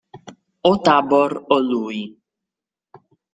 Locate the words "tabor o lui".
0.85-1.99